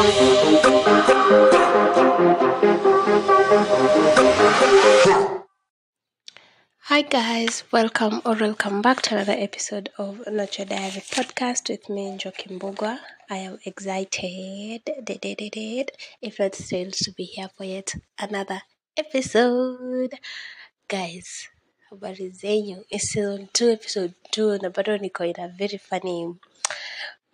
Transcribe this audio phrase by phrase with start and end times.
[0.00, 0.06] Hi
[7.02, 12.12] guys, welcome or welcome back to another episode of Not Your Diary podcast with me,
[12.12, 12.98] Njoki Mbugua.
[13.28, 18.62] I am excited, if not thrilled to be here for yet another
[18.96, 20.14] episode.
[20.88, 21.50] Guys,
[21.92, 26.34] habari zenyu, it's season 2, episode 2 na bado niko in a very funny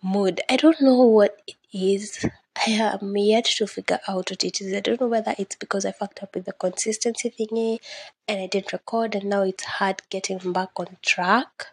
[0.03, 0.41] mood.
[0.49, 2.25] I don't know what it is.
[2.65, 4.73] I am yet to figure out what it is.
[4.73, 7.79] I don't know whether it's because I fucked up with the consistency thingy
[8.27, 11.67] and I didn't record, and now it's hard getting back on track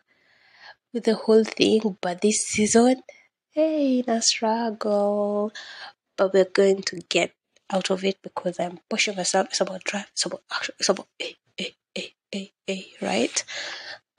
[0.93, 1.97] with the whole thing.
[2.01, 3.03] But this season,
[3.51, 5.53] hey, in a struggle.
[6.17, 7.33] But we're going to get
[7.73, 9.49] out of it because I'm pushing myself.
[9.49, 13.45] It's about drive, it's about action, it's about hey, hey, hey, hey, hey, right?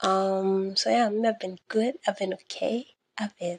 [0.00, 2.86] Um, so yeah, I've been good, I've been okay,
[3.18, 3.58] I've been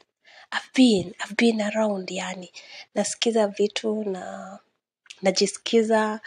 [0.52, 2.52] I've been I've been around yani
[2.94, 4.58] nasikiza vitu na
[5.22, 6.20] najisikiza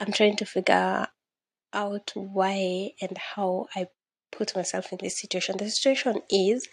[0.00, 1.06] I'm trying to figure
[1.72, 3.86] out why and how I
[4.32, 5.56] put myself in this situation.
[5.58, 6.68] The situation is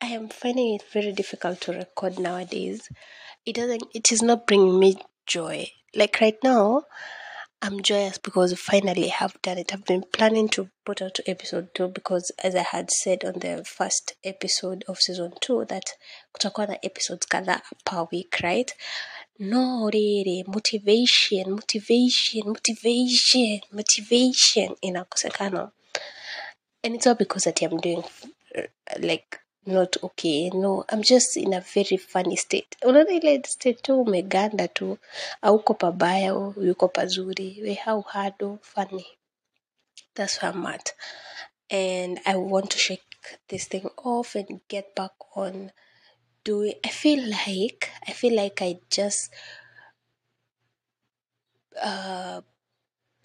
[0.00, 2.88] I am finding it very difficult to record nowadays.
[3.44, 5.70] It doesn't it is not bringing me joy.
[5.94, 6.82] Like right now,
[7.62, 9.72] I'm joyous because finally I have done it.
[9.72, 13.64] I've been planning to put out episode two because as I had said on the
[13.64, 15.94] first episode of season two that
[16.34, 18.72] kutakuwa na episodes kadhaa per week, right?
[19.38, 25.72] No really motivation, motivation, motivation, motivation inakosekana.
[26.84, 28.04] And it's all because that I'm doing
[28.54, 28.62] uh,
[29.00, 30.50] like not okay.
[30.50, 32.76] No, I'm just in a very funny state.
[32.82, 34.98] Unaona ile state tu umeganda tu,
[35.42, 37.62] auko pabaya, yuko pazuri.
[37.62, 39.06] We how hard funny.
[40.14, 40.92] That's where I'm at.
[41.70, 43.02] And I want to shake
[43.48, 45.72] this thing off and get back on
[46.44, 49.34] doing I feel like I feel like I just
[51.82, 52.40] uh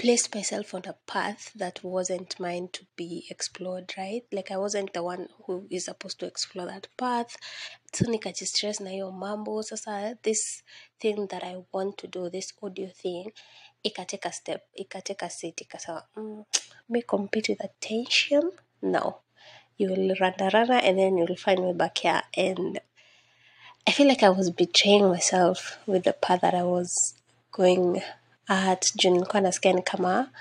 [0.02, 4.24] placed myself on a path that wasn't mine to be explored, right?
[4.32, 7.38] Like I wasn't the one who is supposed to explore that path.
[7.94, 9.62] So nikajistress na hiyo mambo.
[9.62, 10.64] Sasa this
[11.00, 13.32] thing that I want to do, this audio thing,
[13.86, 16.46] ikateka a step, ikateka a seat, ikasema, mm,
[16.90, 18.52] me compete with attention?
[18.82, 19.18] No.
[19.78, 22.24] You will run runner and then you'll find me back here.
[22.36, 22.80] And
[23.88, 27.14] I feel like I was betraying myself with the path that I was
[27.52, 28.02] going
[28.52, 30.32] at juu nilikuwa nasikia ni kama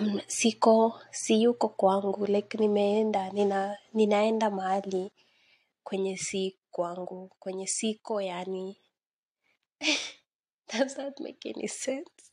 [0.00, 5.12] um, siko siyuko kwangu like nimeenda nina, ninaenda mahali
[5.84, 8.76] kwenye si kwangu kwenye siko yani.
[10.78, 12.32] Does that make any sense?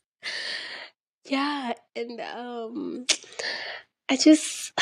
[1.24, 3.06] Yeah and um
[4.08, 4.72] i just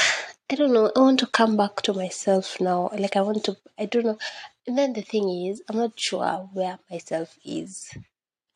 [0.50, 3.56] i don't know i want to come back to myself now like i want to
[3.78, 4.18] i don't know.
[4.66, 7.90] And then the thing is i'm not sure where myself is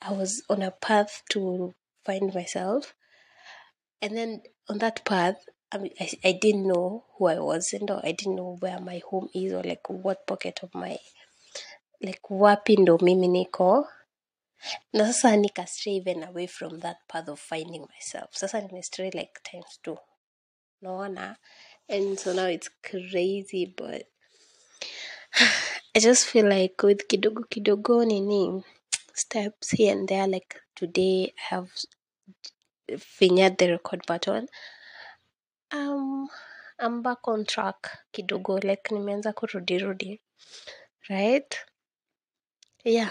[0.03, 1.75] i was on a path to
[2.05, 2.95] find myself.
[4.01, 5.37] And then on that path
[5.71, 9.01] I, mean, I, I didn't know who i was and i didn't know where my
[9.09, 10.99] home is or like what pocket of my
[12.01, 13.87] like wapi ndo mimi niko.
[14.93, 18.31] Na sasa nika stray even away from that path of finding myself.
[18.33, 19.99] Sasa nimestray like times two.
[20.83, 21.37] Naona
[21.89, 24.09] and so now it's crazy but
[25.95, 28.65] i just feel like with kidogo kidogo nini
[29.17, 31.71] steps here and there like today i have
[32.99, 34.49] fingered the record button.
[35.71, 36.29] Um
[36.79, 40.21] i'm back on track kidogo like nimeanza kurudirudi
[41.09, 41.57] right?
[42.85, 43.11] Yeah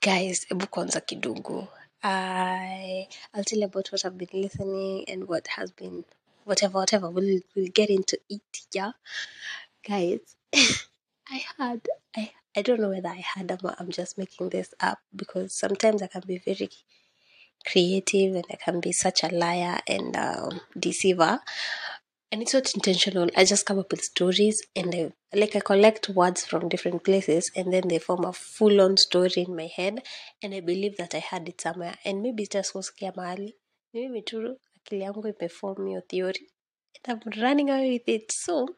[0.00, 1.68] guys hebu kwanza kidogo.
[2.02, 6.04] I i'll tell you about what i've been listening and what has been
[6.44, 8.92] whatever whatever we'll, we'll get into it yeah?
[9.88, 10.36] Guys
[11.28, 11.80] i had
[12.16, 15.54] i i don't know whether i had them or i'm just making this up because
[15.54, 16.68] sometimes i can be very
[17.66, 21.40] creative and I can be such a liar and um, deceiver.
[22.32, 23.28] And it's not intentional.
[23.36, 27.50] I just come up with stories and I, like I collect words from different places
[27.54, 30.02] and then they form a full on story in my head.
[30.42, 31.96] And I believe that I had it somewhere.
[32.04, 33.54] And maybe it's just kusikia mahali.
[33.94, 36.48] Mimi tu akili yangu imeform your theory.
[37.04, 38.32] And I'm running away with it.
[38.32, 38.68] So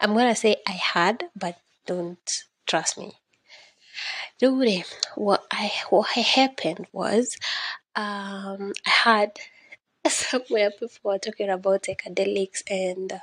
[0.00, 1.56] I'm gonna say I had, but
[1.86, 2.30] don't
[2.68, 3.12] trust me.
[4.38, 4.84] Dude,
[5.16, 7.36] what I what happened was
[7.96, 9.32] um, I had
[10.08, 13.20] somewhere before talking about psychedelics and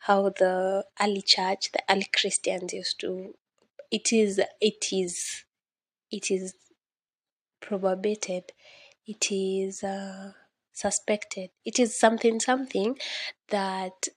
[0.00, 3.34] how the early church, the early Christians used to.
[3.90, 5.44] It is, it is,
[6.10, 6.54] it is
[7.60, 8.44] probated,
[9.06, 10.32] it is uh,
[10.72, 12.98] suspected, it is something, something
[13.48, 14.08] that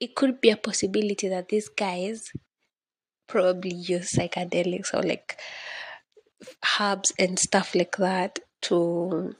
[0.00, 2.32] it could be a possibility that these guys
[3.30, 5.38] probably use psychedelics or like
[6.80, 9.34] herbs and stuff like that to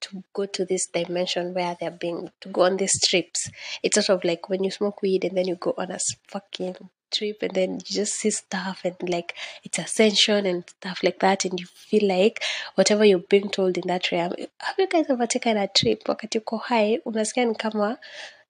[0.00, 3.50] to go to this dimension where they're being to go on these trips.
[3.82, 5.98] It's sort of like when you smoke weed and then you go on a
[6.28, 6.76] fucking
[7.10, 11.44] trip and then you just see stuff and like it's ascension and stuff like that
[11.44, 12.42] and you feel like
[12.74, 16.38] whatever you're being told in that realm have you guys ever taken a trip wakati
[16.38, 17.98] uko high unasikia ni kama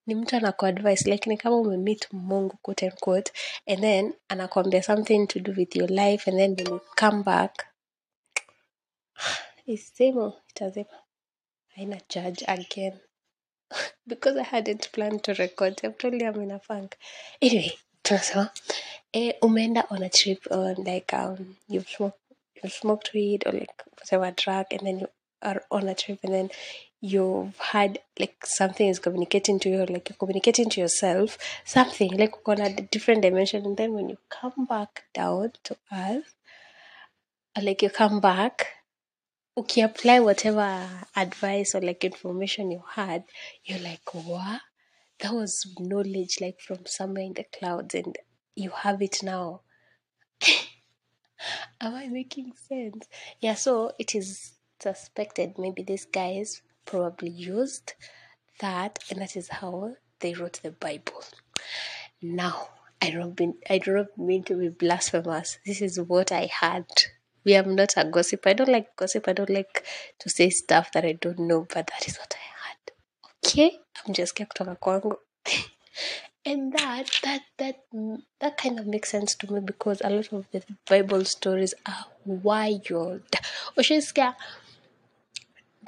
[0.08, 3.32] ni mtu anakuadvise like kama umemeet mungu quote and quote
[3.66, 7.66] and then anakuambia something to do with your life and then when you come back
[9.66, 11.02] isemo itazima
[11.68, 12.98] haina charge again
[14.06, 15.80] because I hadn't planned to record.
[15.82, 16.96] You I'm in a funk.
[17.42, 17.72] Anyway,
[18.02, 18.50] tunasema
[19.12, 22.20] eh, umeenda on a trip on like um you've smoked
[22.62, 25.08] you've smoked weed or like whatever drug and then you
[25.42, 26.50] are on a trip and then
[27.00, 32.34] you've had like something is communicating to you like you're communicating to yourself something like
[32.48, 36.34] on a different dimension and then when you come back down to earth
[37.62, 38.66] like you come back
[39.56, 43.24] okay apply whatever advice or like information you had
[43.64, 44.60] you're like what
[45.20, 48.16] that was knowledge like from somewhere in the clouds and
[48.54, 49.62] you have it now.
[51.80, 53.06] Am i making sense?
[53.40, 57.92] Yeah so it is suspected maybe these guys probably used
[58.60, 61.22] that and that is how they wrote the bible.
[62.22, 62.56] Now
[63.00, 65.58] i don't mean i don't mean to be blasphemous.
[65.66, 66.86] This is what i had.
[67.44, 68.46] We am not a gossip.
[68.46, 69.28] I don't like gossip.
[69.28, 69.84] I don't like
[70.18, 72.80] to say stuff that i don't know but that is what i had.
[73.46, 73.70] Okay?
[74.06, 75.16] Amjasikia kutoka kwangu
[76.48, 77.76] and that that that
[78.40, 82.04] that kind of makes sense to me because a lot of the bible stories are
[82.24, 83.36] wild
[83.76, 84.34] ushaisikia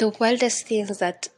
[0.01, 1.29] the wildest things that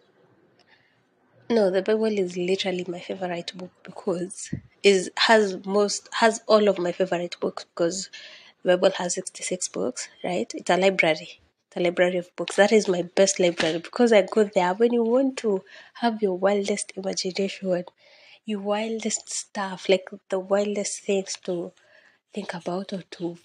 [1.51, 4.55] no the bible is literally my favorite book because
[4.85, 8.09] is has most has all of my favorite books because
[8.63, 10.51] the bible has 66 books right?
[10.55, 11.41] It's a library
[11.75, 12.57] a library of books.
[12.57, 15.65] That is my best library because i go there when you want to
[15.95, 17.85] have your wildest imagination
[18.45, 21.73] your wildest stuff like the wildest things to
[22.33, 23.39] think about or to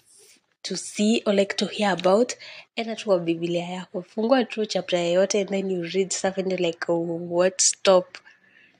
[0.62, 2.34] to see or like to hear about
[2.76, 4.02] enda tu kwa biblia yako.
[4.02, 7.60] Fungua tu chapter yoyote and then you read stuff and you're like oh, what?
[7.60, 8.18] Stop.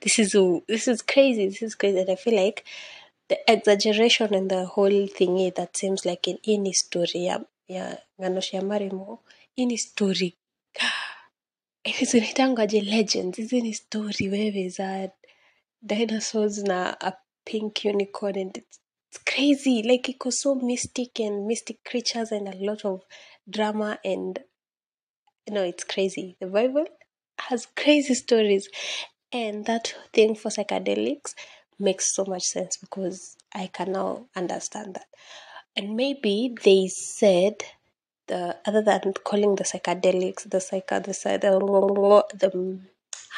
[0.01, 0.31] This is
[0.67, 1.47] this is crazy.
[1.47, 1.99] This is crazy.
[1.99, 2.63] And i feel like
[3.27, 8.41] the exaggeration and the whole thing that seems like in any story ya, ya ngano
[8.41, 9.19] cia marimo
[9.57, 10.35] any story
[12.01, 13.37] zinaitangwaje legends.
[13.37, 15.09] Hizi ni story wewe za
[15.81, 17.13] dinosaurs na a
[17.45, 18.79] pink unicorn and it's,
[19.09, 19.81] it's crazy.
[19.83, 23.01] Like it was so mystic and mystic creatures and a lot of
[23.49, 24.39] drama and
[25.47, 26.37] you know it's crazy.
[26.39, 26.85] The bible
[27.39, 28.69] has crazy stories.
[29.31, 31.33] And that thing for psychedelics
[31.79, 35.07] makes so much sense because i can now understand that.
[35.75, 37.63] And maybe they said
[38.27, 42.79] the other than calling the psychedelics the psycho the, the, the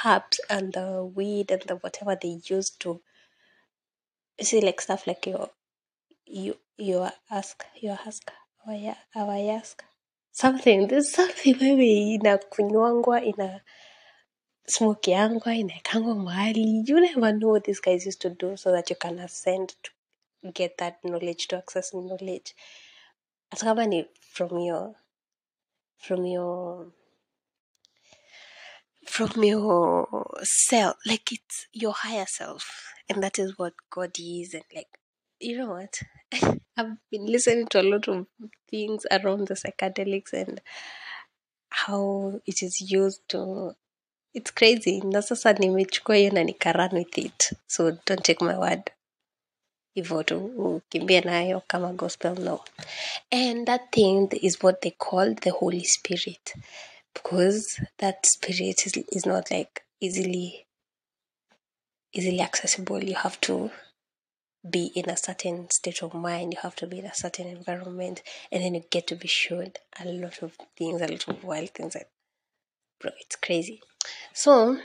[0.06, 3.00] herbs and the weed and the whatever they used to
[4.38, 5.50] you see like stuff like your
[6.31, 8.31] you your ask you ask
[8.66, 9.83] our ya- our ask
[10.31, 13.62] something there's something maybe in a kunoango, inakunywangwa ina
[14.68, 18.89] smoke yangwa inaekangwa mahali you never know what these guys used to do so that
[18.89, 19.92] you can ascend to
[20.54, 22.56] get that knowledge to access knowledge.
[23.51, 24.95] Hata kama ni from your
[25.98, 26.92] from your
[29.05, 30.08] from your
[30.44, 34.98] self like it's your higher self and that is what god is and like
[35.41, 36.00] you know what?
[36.77, 38.27] I've been listening to a lot of
[38.69, 40.62] things around the psychedelics and
[41.69, 43.74] how it is used to
[44.33, 45.01] it's crazy.
[45.01, 47.53] Na sasa nimechukua hiyo na nikarun with it.
[47.67, 48.91] So don't take my word.
[49.95, 52.63] Hivyo tu ukimbie nayo kama gospel no.
[53.31, 56.53] And that thing is what they call the holy spirit.
[57.13, 60.65] Because that spirit is, is not like easily
[62.13, 63.03] easily accessible.
[63.03, 63.71] You have to
[64.70, 66.53] be in a certain state of mind.
[66.53, 69.74] You have to be in a certain environment and then you get to be shown
[70.00, 72.10] a lot of things a lot of wild things That,
[73.00, 73.82] bro it's crazy.
[74.34, 74.77] So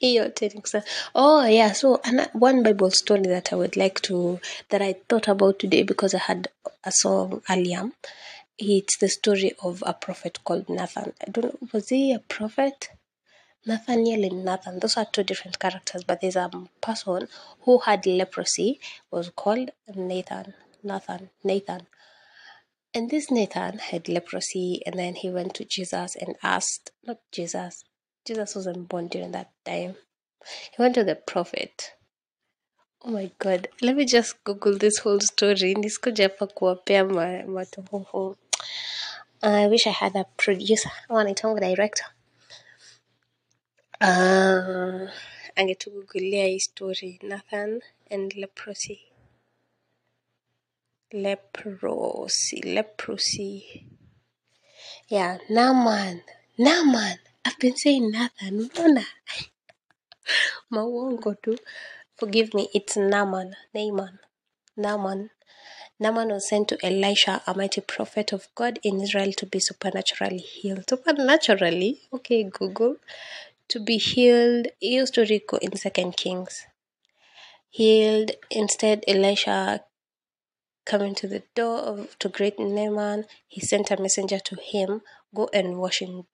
[0.00, 0.82] you're ni so.
[1.14, 5.28] oh yeah so and one bible story that i would like to that i thought
[5.28, 6.48] about today because i had
[6.84, 7.90] a song earlier.
[8.58, 11.12] It's the story of a prophet called nathan.
[11.26, 12.90] I don't know was he a prophet
[13.66, 16.48] Nathaniel and Nathan, those are two different characters, but there's a
[16.80, 17.26] person
[17.62, 18.80] who had leprosy,
[19.10, 20.54] was called Nathan.
[20.84, 21.88] Nathan, Nathan.
[22.94, 27.84] And this Nathan had leprosy, and then he went to Jesus and asked, not Jesus,
[28.24, 29.96] Jesus wasn't born during that time.
[30.76, 31.92] He went to the prophet.
[33.04, 35.74] Oh my god, let me just Google this whole story.
[35.74, 38.36] Nisikuja hapa kuwapea ma- matohoho.
[39.42, 42.06] I wish I had a producer au anaitwanga director
[44.00, 45.10] uh,
[45.56, 49.00] angetugugulia hii story Nathan and leprosy.
[51.12, 53.86] Leprosy leprosy.
[55.10, 56.22] Yeah Naaman
[56.58, 59.04] Naaman I've been saying Nathan unaona?
[60.70, 61.58] Mauongo tu.
[62.16, 64.18] Forgive me it's Naaman Naaman
[64.76, 65.30] Naaman
[65.98, 70.38] Naaman was sent to Elisha, a mighty prophet of God in Israel, to be supernaturally
[70.38, 70.84] healed.
[70.90, 72.02] Supernaturally?
[72.12, 72.96] Okay, Google.
[73.68, 74.68] To be healed.
[74.80, 76.66] used to iko in Second Kings.
[77.70, 78.32] Healed.
[78.50, 79.84] Instead, Elisha
[80.84, 85.02] coming to the door of to greet Naaman, he sent a messenger to him,
[85.34, 86.24] Go and wash in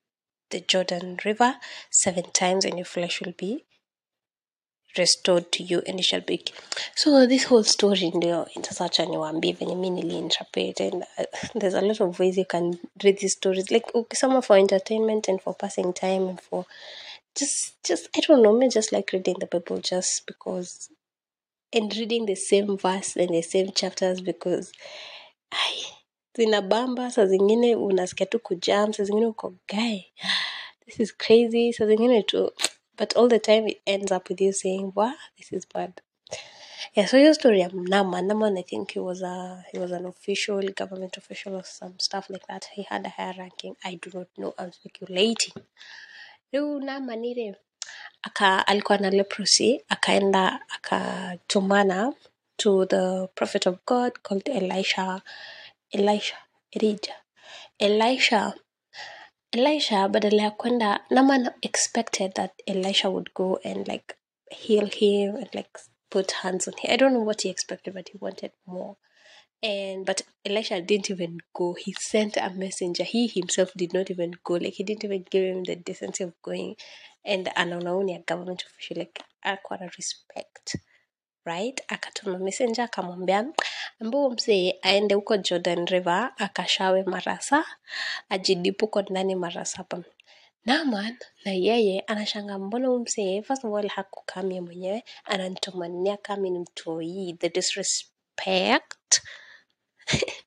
[0.50, 1.56] the Jordan River
[1.90, 3.64] seven times, and your flesh will be
[4.98, 6.44] restored to you and it shall be
[6.94, 11.24] so this whole story ndio sasa niwaambie venye mi niliinterpret and uh,
[11.58, 15.40] there's a lot of ways you can read these stories like ukisoma for entertainment and
[15.40, 16.64] for passing time and for
[17.38, 20.90] just just i don't know me just like reading the bible just because
[21.72, 24.72] and reading the same verse and the same chapters because
[25.52, 25.84] ai
[26.36, 29.98] zinabamba saa zingine unasikia tu kujam saa zingine uko guy
[30.86, 32.52] this is crazy saa zingine tu
[32.98, 35.92] but all the time it ends up with you saying wow this is bad.
[36.94, 40.04] Yeah so your story of Naaman Naaman I think he was a he was an
[40.06, 42.64] official government official or some stuff like that.
[42.74, 43.76] He had a higher ranking.
[43.84, 45.54] I do not know I'm speculating
[46.52, 47.56] Huyu Naaman ile
[48.22, 52.12] aka alikuwa na leprosy akaenda akatumana
[52.56, 55.22] to the prophet of God called Elisha
[55.90, 56.36] Elisha
[56.70, 57.16] Elijah
[57.78, 58.54] Elisha
[59.52, 64.14] Elisha badala ya kwenda Naaman expected that Elisha would go and like
[64.50, 65.70] heal him and like
[66.10, 66.90] put hands on him.
[66.92, 68.96] I don't know what he expected, but he wanted more.
[69.62, 71.74] And but Elisha didn't even go.
[71.74, 73.04] He sent a messenger.
[73.04, 74.54] He himself did not even go.
[74.54, 76.74] Like he didn't even give him the decency of going.
[77.24, 79.56] And anaona a government official like na
[79.96, 80.76] respect
[81.44, 83.52] right akatuma messenger akamwambia
[84.00, 87.64] ambao mzee aende huko jordan river akashawe marasa
[88.28, 90.04] ajidipu huko ndani mara saba
[90.64, 93.06] Naman na yeye anashanga mbona huyu
[93.42, 99.22] first of all hakukamia mwenyewe ananitumania kami ni mtoi the disrespect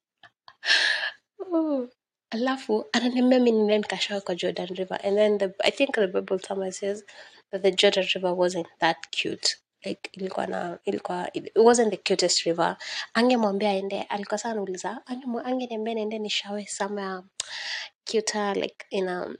[2.31, 6.39] Alafu ananiambia mi nile nikashoka kwa jordan river and then the, i think the bible
[6.39, 7.05] somewhere says
[7.51, 9.57] that the jordan river wasn't that cute.
[9.85, 12.77] Like ilikuwa na ilikuwa it wasn't the cutest river.
[13.13, 17.21] Angemwambia aende alikuwa sana nauliza angemwa- angeniambia niende nishawe somewhere
[18.11, 19.35] cuter like in a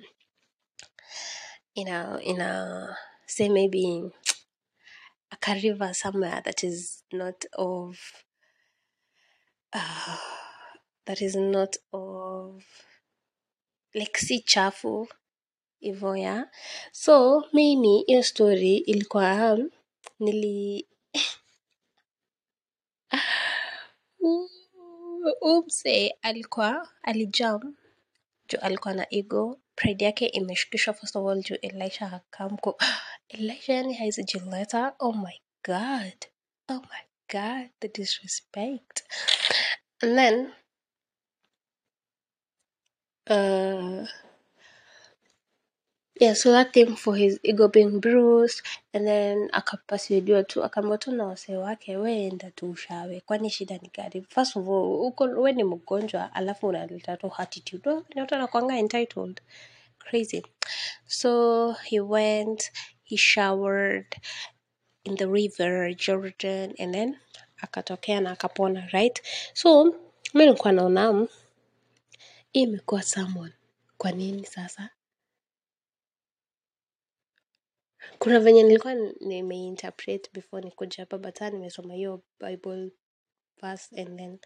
[1.75, 2.95] in a in a
[3.25, 4.11] say maybe
[5.31, 7.97] a river somewhere that is not of
[9.75, 9.79] uh,
[11.05, 12.63] that is not of
[13.93, 15.07] like si chafu
[15.79, 16.51] hivyo ya
[16.91, 19.69] so mimi hiyo story ilikuwa um,
[20.19, 20.87] nili
[25.41, 27.75] umse alikuwa alijam
[28.49, 29.59] juu alikuwa na ego.
[29.75, 32.77] Pride yake imeshukishwa first of all juu elisha hakamko.
[33.29, 36.25] Elisha yani haizijileta oh my god.
[36.69, 37.01] Oh my
[37.31, 39.03] god the disrespect.
[40.01, 40.53] And then
[43.29, 44.05] uh
[46.19, 48.61] yeah so that thing for his ego being bruised.
[48.93, 53.77] And then akapasuidiwa tu akaambiwa tu na wasee wake we enda tu ushawe kwani shida
[53.77, 57.89] ni gani first of all uko we ni mgonjwa alafu unaleta tu attitude.
[57.89, 59.41] Wewe ni watu anakuanga entitled.
[59.99, 60.43] Crazy.
[61.07, 62.71] So he went
[63.03, 64.15] he showered
[65.05, 67.17] in the river jordan and then
[67.61, 69.21] akatokea na akapona right?
[69.53, 69.85] So
[70.33, 71.27] mi nilikuwa naona
[72.53, 73.53] hii imekuwa sermon
[73.97, 74.89] kwa nini sasa?
[78.19, 82.91] Kuna venye nilikuwa nimeinterpret before nikuja hapa but nimesoma hiyo bible
[83.61, 84.39] verse and then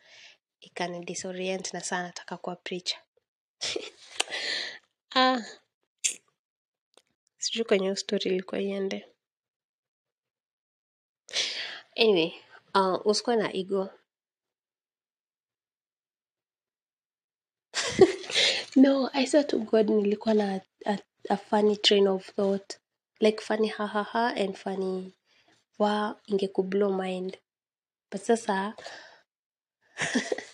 [0.61, 2.99] ikanidisorient na saa nataka kuwa preacher.
[5.15, 5.41] Ah
[7.39, 9.05] sijui kwenye story ilikuwa iende
[11.99, 12.33] anyway
[12.75, 13.89] uh, usikuwa na ego
[18.75, 20.97] no i swear to god nilikuwa na a,
[21.29, 22.77] a funny train of thought.
[23.21, 25.13] Like funny hahaha and funny
[25.79, 27.37] wa ingekublow mind.
[28.11, 28.75] But sasa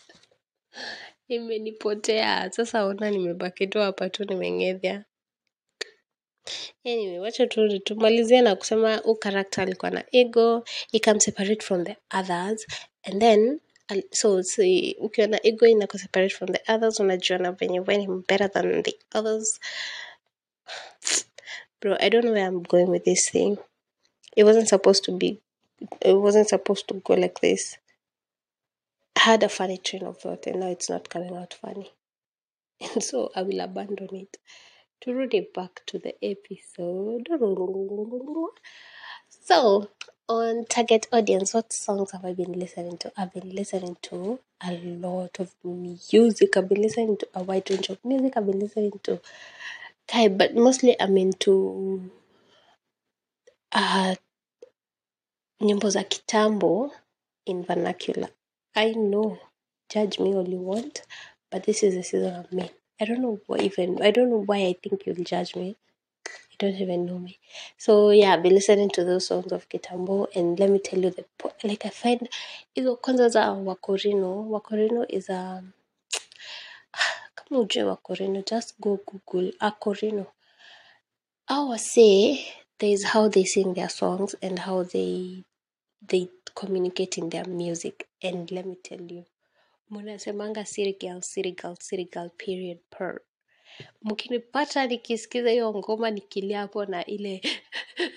[1.30, 2.52] imenipotea.
[2.54, 5.06] Sasa ona nimebaki tu hapa tu nimeng'edhya
[6.84, 11.86] anyway wacha tu tumalizie na kusema huu character alikuwa na ego he can separate from
[11.86, 12.68] the others
[13.04, 13.60] and then
[14.12, 18.84] so si ukiona ego inako separate from the others unajiona venye when I'm better than
[18.84, 19.60] the others.
[21.82, 23.58] Bro i don't know where i'm going with this thing.
[24.36, 25.40] It wasn't supposed to be
[26.02, 27.78] it wasn't supposed to go like this.
[29.16, 31.92] I had a funny train of thought and now it's not coming out funny.
[32.82, 34.38] And so i will abandon it
[35.06, 37.28] turudi back to the episode
[39.30, 39.90] so
[40.28, 44.72] on target audience what songs have i been listening to i've been listening to a
[44.72, 49.00] lot of music i've been listening to a wide range of music i've been listening
[49.04, 49.22] to
[50.08, 52.10] Kai, but mostly i'm into
[53.72, 54.16] uh
[55.62, 56.92] nyimbo za kitambo
[57.46, 58.30] in vernacular.
[58.76, 59.38] I know,
[59.90, 61.04] judge me all you want,
[61.52, 62.72] but this is the season of me.
[63.00, 65.76] I don't know what even, I don't know why I think you'll judge me.
[66.26, 67.40] You don't even know me.
[67.78, 71.10] So yeah, I've been listening to those songs of Kitambo and let me tell you
[71.10, 71.26] the,
[71.64, 72.30] like I find,
[72.76, 75.74] hizo kwanza za Wakorino, Wakorino is a, um,
[77.36, 80.28] kama ujue Wakorino, just go Google Akorino.
[81.50, 82.48] Our say,
[82.80, 85.44] there's how they sing their songs and how they
[86.08, 89.26] they communicate in their music and let me tell you
[89.90, 90.64] munasemanga
[91.00, 93.22] girl, city girl, period per.
[94.02, 97.42] Mkinipata nikisikiza hiyo ngoma nikilia na ile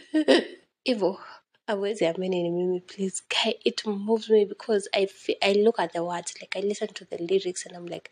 [0.84, 1.20] hivo
[1.66, 3.22] awezi amini ni mimi please.
[3.28, 5.08] Guy, it moves me because I,
[5.42, 8.10] I look at the words like i listen to the lyrics and i'm like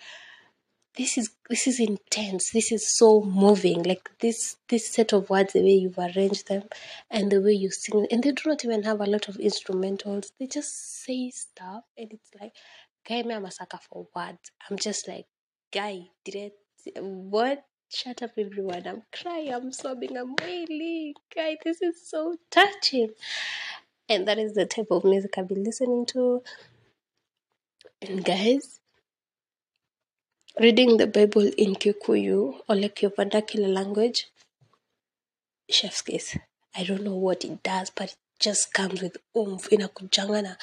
[0.97, 2.51] this is this is intense.
[2.51, 3.83] This is so moving.
[3.83, 6.65] Like this this set of words the way you've arranged them
[7.11, 8.07] and the way you sing.
[8.11, 10.33] And they do not even have a lot of instrumentals.
[10.41, 12.53] They just say stuff and it's like
[13.07, 13.35] guy me?
[13.35, 14.51] I'm a sucker for words.
[14.69, 15.27] I'm just like
[15.73, 16.53] guy did it
[17.01, 17.65] what?
[17.89, 18.87] Shut up everyone.
[18.87, 19.53] I'm crying.
[19.53, 20.17] I'm sobbing.
[20.17, 21.15] I'm wailing.
[21.35, 23.11] Guy this is so touching.
[24.09, 26.43] And that is the type of music i've been listening to.
[28.03, 28.81] And guys
[30.59, 34.27] reading the Bible in Kikuyu or like your vernacular language,
[35.69, 36.39] chef's kiss.
[36.75, 39.69] I don't know what it does, but it just comes with oomph.
[39.71, 40.57] Inakujanga kujangana.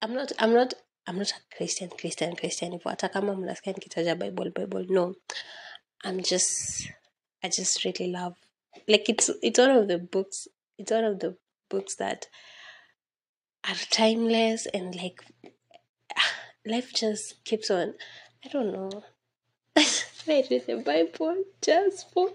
[0.00, 0.74] I'm not I'm not
[1.06, 2.72] I'm not a Christian Christian Christian.
[2.72, 5.14] Hivyo hata kama mnasikia nikitaja Bible Bible no.
[6.04, 6.88] I'm just
[7.42, 8.36] I just really love
[8.88, 11.36] like it's it's one of the books it's one of the
[11.68, 12.28] books that
[13.64, 15.24] are timeless and like
[16.66, 17.94] life just keeps on.
[18.44, 19.02] I don't know.
[19.76, 19.86] I
[20.26, 22.30] read the Bible just for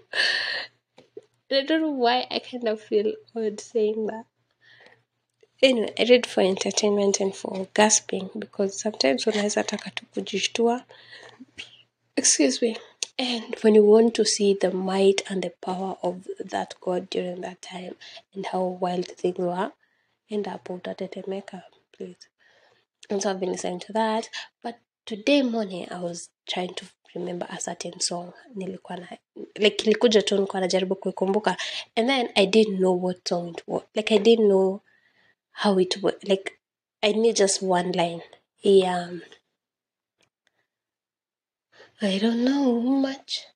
[1.50, 4.24] I don't know why I kind of feel odd saying that.
[5.62, 10.84] Anyway, I read for entertainment and for gasping because sometimes unaweza taka tu kujishtua.
[12.16, 12.76] Excuse me.
[13.18, 17.40] And when you want to see the might and the power of that God during
[17.40, 17.96] that time
[18.34, 19.72] and how wild things were,
[20.30, 22.28] end up utatetemeka, please.
[23.10, 24.28] And so I've been listening to that.
[24.62, 28.32] But today morning I was trying to remember a certain song.
[28.56, 29.08] Nilikuwa na
[29.56, 31.56] like ilikuja tu nilikuwa najaribu kuikumbuka.
[31.96, 33.82] And then I didn't know what song it was.
[33.94, 34.80] Like I didn't know
[35.62, 36.14] how it was.
[36.26, 36.58] Like
[37.02, 38.22] I need just one line.
[38.62, 39.10] Yeah.
[42.00, 43.46] I don't know much.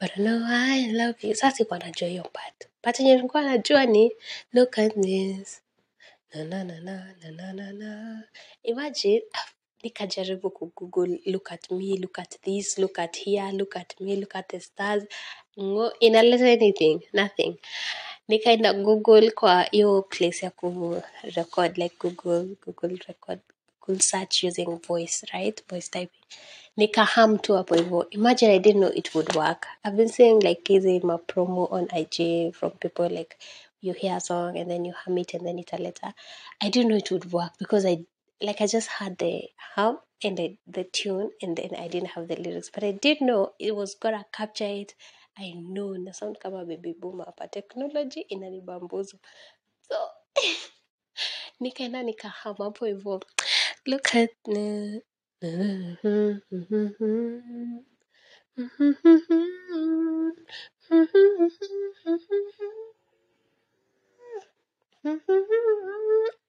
[0.00, 1.34] But I know I love you.
[1.34, 2.68] Sasa sikuwa najua hiyo part.
[2.82, 4.12] Part yenye nilikuwa najua ni
[4.52, 5.62] look at this.
[6.34, 8.22] Na na na na na na na na.
[8.62, 9.44] Imagine ah,
[9.82, 14.36] nikajaribu kugoogle look at me, look at this, look at here, look at me, look
[14.36, 15.04] at the stars.
[15.58, 17.58] Ngo, inaleta anything, nothing.
[18.30, 23.40] Nikaenda Google kwa hiyo place ya ku record like Google, Google record,
[23.80, 25.62] Google search using voice, right?
[25.68, 26.22] Voice typing.
[26.76, 28.10] Nikaham tu hapo hivyo.
[28.10, 29.66] Imagine I didn't know it would work.
[29.84, 33.36] I've been seeing like hizi ma promo on IG from people like
[33.82, 36.14] you hear a song and then you hum it and then italeta.
[36.60, 38.04] I didn't know it would work because I
[38.40, 42.28] like I just had the hum and the, the tune and then I didn't have
[42.28, 42.70] the lyrics.
[42.72, 44.94] But I did know it was gonna capture it.
[45.36, 47.48] I know na sound kama baby boomer hapa.
[47.48, 49.18] Technology inanibambuza
[49.88, 49.96] So
[51.60, 53.22] nikaenda nikahama hapo hivyo.
[53.86, 54.30] Look at.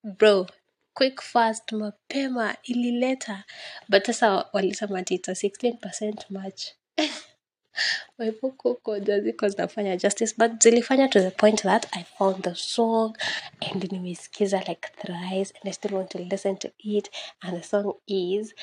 [0.03, 0.47] Bro,
[0.93, 3.43] quick fast mapema ilileta
[3.89, 6.63] but sasa walisema ati ita 16% match
[8.17, 13.17] waipuko ziko zinafanya justice but zilifanya to the point that i found the song
[13.61, 17.09] and nimesikiza like thrice and i still want to listen to it
[17.41, 18.55] and the song is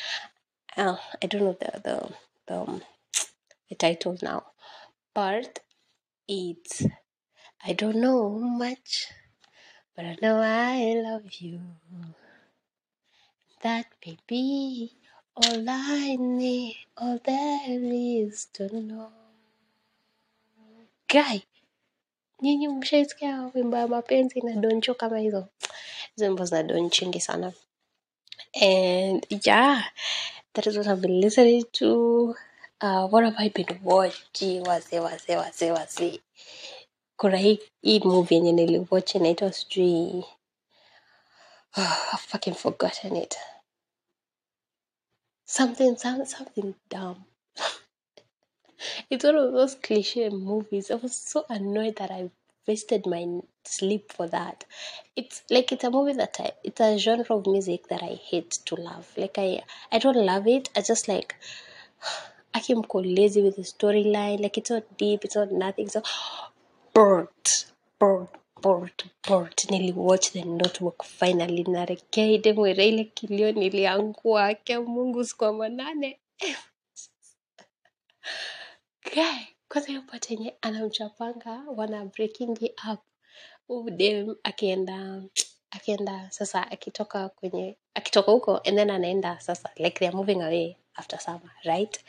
[0.76, 2.10] uh, i don't know the the
[2.46, 2.80] the, um,
[3.68, 4.42] the title now
[5.14, 5.60] but
[6.28, 6.86] it's
[7.64, 9.08] i don't know much
[9.96, 11.60] but i know i love you
[13.62, 14.92] that baby.
[15.44, 19.10] All I need, all there is to know.
[21.08, 21.42] Guy,
[22.42, 25.46] nyinyi mshaisikia wimbo ya mapenzi na doncho kama hizo?
[26.16, 27.52] Hizo wimbo za donchingi sana.
[28.62, 29.84] And yeah,
[30.52, 32.34] that is what I've been listening to.
[32.80, 34.62] Uh, what have I been watching?
[34.66, 36.20] Wazee, wazee, wazee, wazee.
[37.16, 40.24] Kuna hii, hii movie yenye niliwatch inaitwa sijui
[41.76, 43.36] I've fucking forgotten it.
[45.50, 47.24] Something, some, something dumb.
[49.10, 50.90] It's one of those cliche movies.
[50.90, 52.30] I was so annoyed that I
[52.66, 54.66] wasted my sleep for that.
[55.16, 58.50] It's like it's a movie that I, it's a genre of music that I hate
[58.66, 59.10] to love.
[59.16, 60.68] Like I, I don't love it.
[60.76, 61.34] I just like,
[62.54, 64.42] I am lazy with the storyline.
[64.42, 65.24] Like it's not deep.
[65.24, 65.88] It's not nothing.
[65.88, 66.02] So,
[66.92, 67.28] bored,
[67.98, 68.28] bored,
[68.62, 69.56] bored, bored.
[69.70, 71.64] Niliwatch The Notebook finally.
[71.64, 74.44] Narekeide mwere ile kilio niliangua.
[74.46, 76.20] Akia Mungu sikwa manane.
[79.14, 82.58] Guy, kwanza hiyo part yenye anamchapanga wana breaking
[82.92, 83.00] up
[83.68, 85.22] huyu akienda
[85.70, 91.20] akienda sasa akitoka kwenye akitoka huko and then anaenda sasa like they're moving away after
[91.20, 92.04] summer right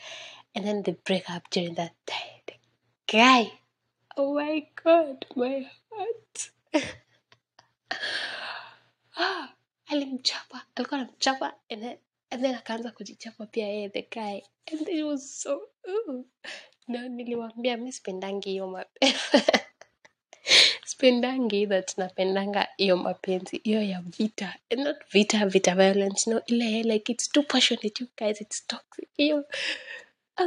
[0.54, 2.58] and then they break up during that time the
[3.08, 3.59] guy
[4.16, 6.52] oh my god my heart.
[9.16, 9.48] Ah,
[9.86, 11.98] alimchapa alikuwa anamchapa and
[12.42, 14.40] then akaanza kujichapa pia yeye the guy.
[14.72, 16.24] And it was so ooh.
[16.88, 19.18] niliwambia mi sipendangi hiyo mapenzi.
[20.84, 24.56] Sipendangi that napendanga hiyo mapenzi hiyo ya vita.
[24.70, 29.08] And not vita vita violence no ile like it's too passionate you guys it's toxic.
[29.16, 29.44] Hiyo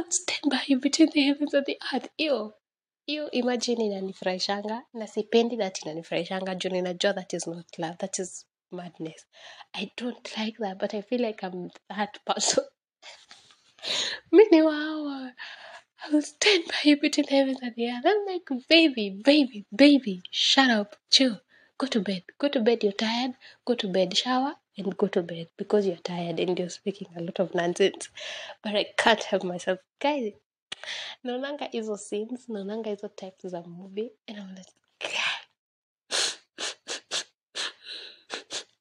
[0.08, 2.08] stand by between the heavens and the earth.
[2.16, 2.54] Hiyo
[3.06, 8.46] hiyo imagine inanifurahishanga na sipendi that inanifurahishanga juu ninajua that is not love that is
[8.70, 9.26] madness
[9.72, 12.64] i don't like that but i feel like i'm that person
[14.32, 15.32] mi ni wawa
[16.06, 18.04] I will stand by you between the heavens and the earth.
[18.04, 21.40] I'm like, baby, baby, baby, shut up, chill,
[21.78, 22.82] go to bed, go to bed.
[22.82, 23.32] You're tired,
[23.64, 27.22] go to bed, shower, and go to bed because you're tired and you're speaking a
[27.22, 28.10] lot of nonsense.
[28.62, 30.32] But I can't help myself, guys.
[31.24, 34.72] Naonanga hizo scenes, naonanga hizo types za movie, and I'm like,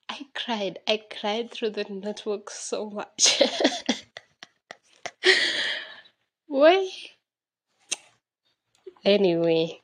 [0.10, 0.80] I cried.
[0.88, 3.42] I cried through the network so much.
[6.48, 6.90] Why?
[9.06, 9.82] Anyway,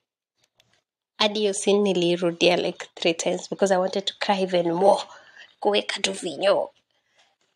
[1.18, 5.04] hadi hiyo scene nilirudia like three times because I wanted to cry even more.
[5.60, 6.70] Kuweka tu vinyo.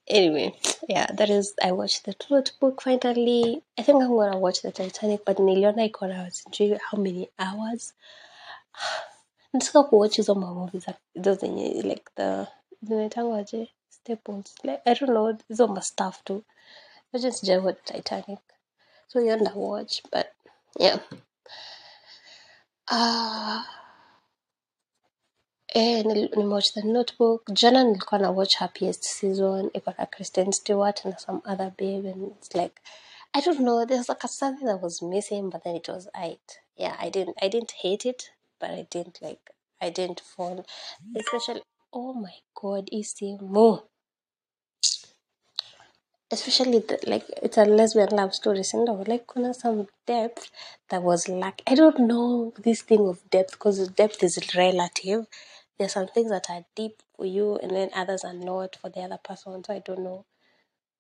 [0.08, 0.54] Anyway,
[0.90, 3.64] yeah, that is I watched the notebook finally.
[3.78, 7.94] I think I'm gonna watch the Titanic, but niliona iko na sijui how many hours.
[9.54, 12.48] Nataka kuwatch hizo mamovie za hizo zenye like the
[12.84, 16.44] zinaitangwaje staples like I don't know hizo mastuff tu.
[17.14, 18.40] I just sijawatch Titanic.
[19.08, 20.28] So hiyo nda watch but
[20.80, 21.00] yeah.
[22.88, 23.66] Ah,
[25.82, 27.50] nimewatch the notebook.
[27.54, 29.70] Jana nilikuwa na watch happiest season.
[29.74, 32.82] Iko na Kristen Stewart and some other babe and it's like
[33.36, 36.60] I don't know, there's like a something that was missing but then it was right.
[36.78, 40.66] Yeah, I didn't I didn't hate it, but I didn't like I didn't fall
[41.18, 43.84] especially oh my god, Isimu.
[46.32, 50.52] especially the, like it's a lesbian love story so no, like kuna some depth
[50.90, 55.26] that was lack i don't know this thing of depth because depth is relative
[55.80, 59.02] there's some things that are deep for you and then others are not for the
[59.02, 59.64] other person.
[59.64, 60.26] So i don't know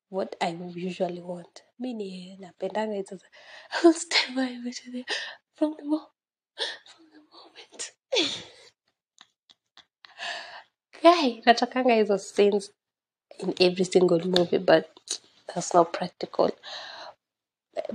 [0.09, 1.62] what i usually want.
[1.79, 3.27] Mini napendanga hizo za-
[3.83, 5.05] I'll stand by the-
[5.55, 6.25] from the from
[7.13, 7.91] the moment.
[11.03, 12.71] Guy natakanga hizo scenes
[13.39, 14.91] in every single movie but
[15.47, 16.51] that's not practical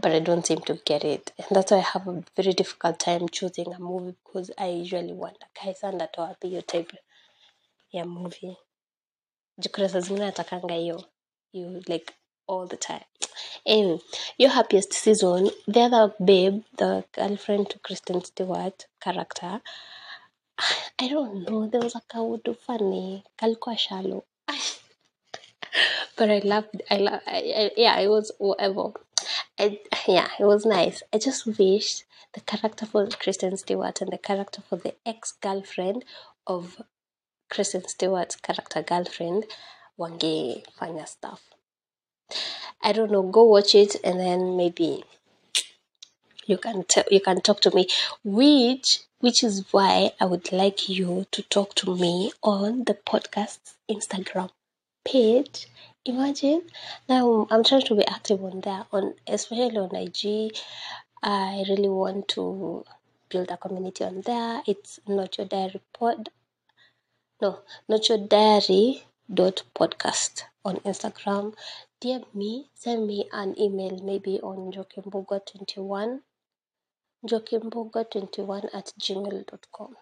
[0.01, 1.33] but I don't seem to get it.
[1.39, 5.13] And that's why I have a very difficult time choosing a movie because I usually
[5.13, 6.99] want wonder kaisa ndatoa wapi hiyo type
[7.93, 8.57] ya movie.
[9.59, 11.05] Jukura saa zingine natakanga hiyo
[11.53, 12.13] you like
[12.49, 13.05] all the time.
[13.67, 14.01] Anyway,
[14.39, 19.61] your happiest season, the other babe, the girlfriend to Kristen Stewart character,
[20.99, 24.25] I don't know, there was a kaudu funny, kalikuwa shallow.
[26.17, 28.91] but I loved I love I, I, yeah it was whatever
[29.59, 34.19] I, yeah it was nice I just wished the character for Kristen Stewart and the
[34.19, 36.05] character for the ex-girlfriend
[36.47, 36.81] of
[37.51, 39.47] Kristen Stewart's character girlfriend
[39.99, 41.43] wangefanya stuff
[42.83, 45.05] I don't know go watch it and then maybe
[46.47, 47.89] you can tell you can talk to me
[48.25, 53.59] which which is why I would like you to talk to me on the podcast
[53.91, 54.51] Instagram
[55.05, 55.67] page.
[56.05, 56.63] Imagine
[57.09, 60.57] now I'm trying to be active on there, on especially on IG.
[61.23, 62.85] I really want to
[63.29, 64.63] build a community on there.
[64.67, 66.31] It's not your diary pod.
[67.43, 71.55] No, not your diary dot podcast on Instagram.
[72.01, 76.21] DM me, send me an email maybe on njokimbugua21
[77.27, 79.97] njokimbugua21 at gmail.com.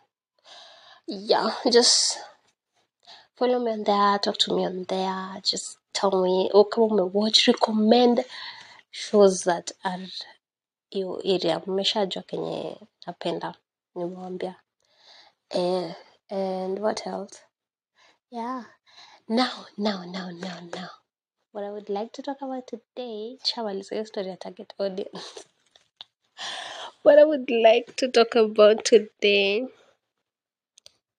[1.09, 2.19] Yeah, just
[3.37, 8.25] follow me on there, talk to me on there, just come on, watch, recommend
[8.91, 10.09] shows that are
[10.91, 11.61] hiyo area.
[11.67, 13.55] Mmeshajua kenye napenda,
[13.95, 14.57] nimewambia.
[15.51, 15.95] Eh,
[16.31, 17.41] and what else?
[18.31, 18.65] Yeah.
[19.29, 20.91] Now, now, now, now, now.
[21.53, 25.45] What I would like to talk about today, Chawali, hiyo story ya target audience.
[27.05, 29.67] What I would like to talk about today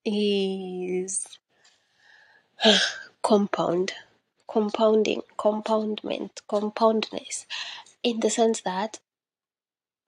[0.05, 1.27] is
[3.23, 3.93] compound,
[4.57, 7.45] compounding, compoundment, compoundness,
[8.01, 8.99] in the sense that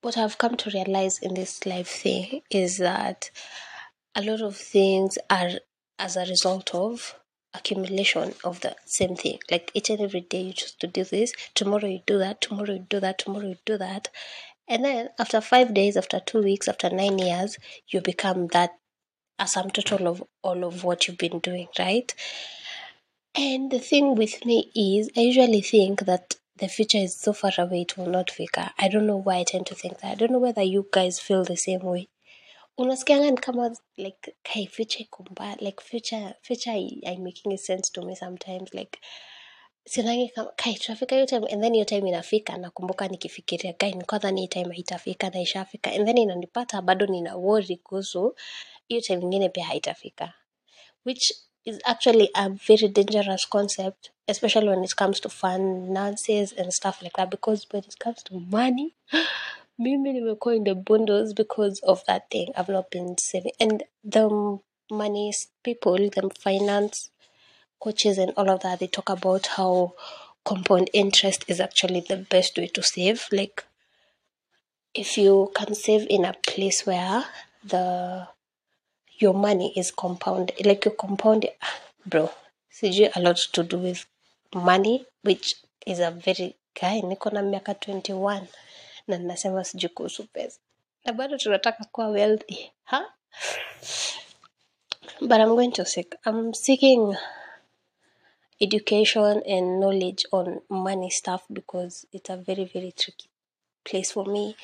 [0.01, 3.29] what I've come to realize in this life thing is that
[4.15, 5.51] a lot of things are
[5.99, 7.15] as a result of
[7.53, 9.37] accumulation of the same thing.
[9.51, 12.73] Like each and every day you choose to do this, tomorrow you do that, tomorrow
[12.73, 14.09] you do that, tomorrow you do that.
[14.67, 17.59] And then after five days, after two weeks, after nine years,
[17.89, 18.71] you become that
[19.37, 22.15] a sum total of all of what you've been doing, right?
[23.47, 27.51] And the thing with me is, I usually think that the future is so far
[27.57, 28.73] away it will not fika.
[28.77, 30.11] I don't know why I tend to think that.
[30.11, 32.09] I don't know whether you guys feel the same way.
[32.79, 35.25] Unasikianga ni kama like kai future iko
[35.61, 38.97] like future future hai making sense to me sometimes like
[39.87, 44.19] sinangi kama kai tunafika hiyo time and then hiyo time inafika nakumbuka nikifikiria kai nilikuwa
[44.19, 48.35] dhani time haitafika na ishafika and then inanipata bado nina worry kuhusu
[48.87, 50.33] hiyo time ingine pia haitafika
[51.05, 51.33] which
[51.65, 57.13] is actually a very dangerous concept, especially when it comes to finances and stuff like
[57.17, 57.29] that.
[57.29, 58.95] Because when it comes to money,
[59.77, 62.51] mimi nimekuwa in the bundles because of that thing.
[62.55, 64.59] I've not been saving, and the
[64.91, 67.11] money people, the finance
[67.79, 69.93] coaches, and all of that, they talk about how
[70.45, 73.27] compound interest is actually the best way to save.
[73.31, 73.65] Like
[74.93, 77.25] if you can save in a place where
[77.63, 78.27] the
[79.19, 81.47] your money is compound like you compound
[82.05, 82.29] bro
[82.69, 84.05] sijui a lot to do with
[84.53, 85.55] money which
[85.85, 87.01] is a very guy.
[87.01, 88.41] Niko na miaka 21
[89.07, 90.59] na nasema sijui kuhusu pesa.
[91.05, 93.05] Na bado tunataka kuwa wealthy huh?
[95.21, 97.15] but i'm going to seek i'm seeking
[98.59, 103.29] education and knowledge on money stuff because it's a very very tricky
[103.83, 104.55] place for me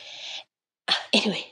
[1.14, 1.44] anyway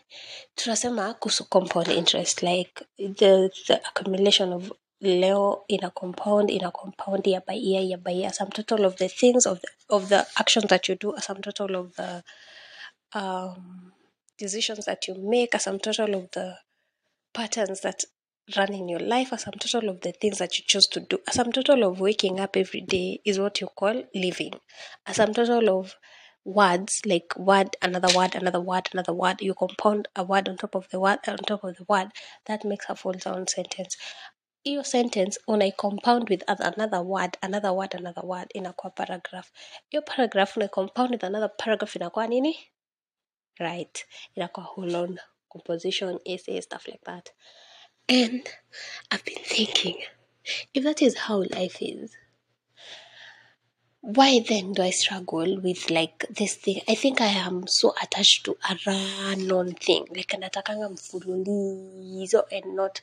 [0.55, 4.71] tunasema kuhusu compound interest like the, the accumulation of
[5.03, 8.31] leo in a compound in a compound year by year year by year.
[8.33, 11.75] Some total of the things of the, of the actions that you do some total
[11.75, 12.23] of the
[13.13, 13.91] um,
[14.37, 16.55] decisions that you make some total of the
[17.33, 18.03] patterns that
[18.57, 21.17] run in your life a sum total of the things that you choose to do
[21.31, 24.53] sum total of waking up every day is what you call living
[25.11, 25.95] sum total of
[26.45, 29.41] words like word another word another word another word.
[29.41, 32.09] You compound a word on top of the word on top of the word.
[32.47, 33.97] That makes a full sound sentence.
[34.67, 39.51] Hiyo sentence unaicompound with another word another word another word in inakuwa paragraph.
[39.91, 42.57] Hiyo paragraph unaicompound with another paragraph in inakuwa nini?
[43.59, 44.05] Right.
[44.37, 47.31] Inakuwa whole on composition essay stuff like that.
[48.09, 48.47] And
[49.11, 49.97] i've been thinking
[50.73, 52.17] if that is how life is
[54.03, 56.81] why then do I struggle with like this thing?
[56.89, 60.05] I think I am so attached to a run-on thing.
[60.13, 62.99] Like natakanga mfululizo and not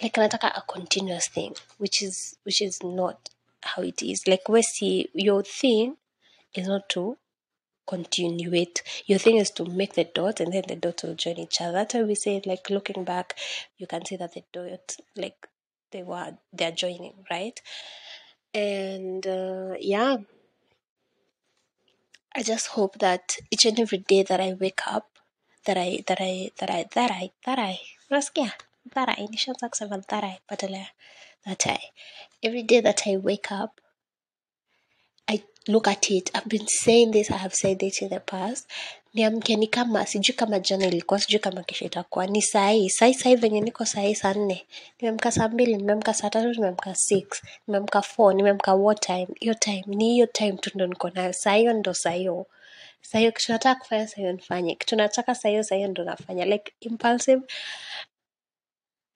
[0.00, 3.30] like nataka a continuous thing, which is which is not
[3.62, 4.28] how it is.
[4.28, 5.96] Like we see your thing
[6.54, 7.16] is not to
[7.84, 8.82] continue it.
[9.06, 11.72] Your thing is to make the dot and then the dots will join each other.
[11.72, 13.34] That's why we say like looking back,
[13.76, 15.48] you can see that the dot like
[15.90, 17.60] they were they're joining, right?
[18.54, 20.16] And uh, yeah,
[22.34, 25.18] I just hope that each and every day that I wake up,
[25.66, 27.78] that I that I that I that I that I
[28.10, 28.52] unasikia
[28.94, 30.86] that I nishaanza kusema that I badala ya
[31.46, 31.78] that I
[32.42, 33.80] every day that I wake up
[35.28, 36.30] I look at it.
[36.34, 38.66] I've been saying this, I have said it in the past.
[39.14, 42.26] Niamke ni kama sijui kama jana ilikuwa, sijui kama kesho itakuwa.
[42.26, 44.66] Ni sahii, sahii saa hii saa hii venye niko sahii saa nne.
[45.00, 49.26] Nimeamka saa mbili, nimeamka saa tatu, nimeamka six, nimeamka four, nimeamka what time?
[49.40, 51.32] Hiyo time ni hiyo time tu ndo niko nayo.
[51.32, 52.46] Saa hiyo ndo saa hiyo.
[53.12, 54.74] Kitu nataka kufanya saa nifanye.
[54.74, 56.44] Kitu nataka saa hiyo ndo nafanya.
[56.44, 57.42] Like impulsive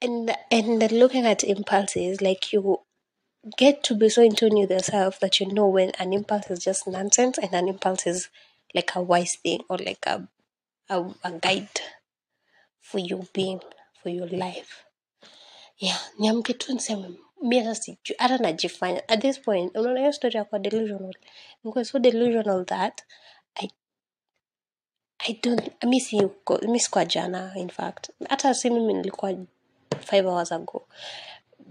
[0.01, 2.79] and and looking at impulses like you
[3.59, 6.65] get to be so in tune with yourself that you know when an impulse is
[6.65, 8.31] just nonsense and an impulse is
[8.75, 10.23] like a wise thing or like a
[10.89, 11.81] a, a guide
[12.81, 13.61] for your being
[14.03, 14.85] for your life.
[15.79, 19.09] Yeah niamke tu niseme mi hata sijui hata najifanya.
[19.09, 21.15] At this point unaona hiyo story ya kuwa delusional.
[21.65, 23.03] Nikuwa so delusional that
[23.55, 23.71] i
[25.19, 28.11] I don't mi si uko- mi sikuwa jana in fact.
[28.29, 29.35] Hata si mimi nilikuwa
[30.01, 30.89] five hours ago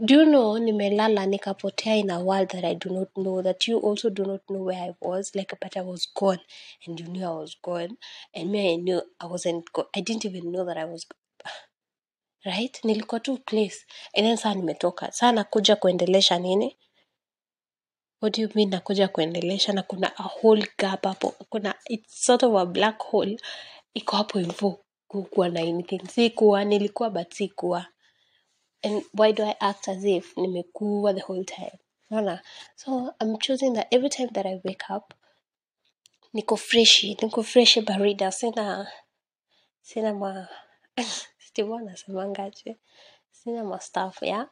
[0.02, 3.80] do you know nimelala nikapotea in a world that i do not know that you
[3.80, 5.36] also do not know where i was?
[5.36, 6.42] Like but i was gone
[6.88, 7.98] and you knew i was gone
[8.36, 11.08] and me i knew i wasn't go- i didn't even know that i was
[12.46, 12.80] right?
[12.86, 13.86] Nilikuwa tu place.
[14.16, 15.12] And then saa nimetoka.
[15.12, 16.78] Saa nakuja kuendelesha nini?
[18.22, 19.74] What do you mean nakuja kuendelesha?
[19.74, 21.30] Na kuna a whole gap hapo.
[21.50, 23.38] Kuna it's sort of a black hole.
[23.96, 24.86] Iko hapo hivo.
[25.08, 26.02] Kukuwa na anything.
[26.10, 27.88] Sikuwa nilikuwa but sikuwa
[28.84, 31.78] and why do i act as if nimekuwa the whole time?
[32.10, 32.42] Naona
[32.76, 35.14] so i'm choosing that every time that i wake up
[36.34, 38.32] niko freshi niko freshi barida.
[38.32, 38.88] Sina
[39.82, 40.48] sina ma
[41.48, 42.78] Steve anasemangaje
[43.32, 44.50] sina mastaff ya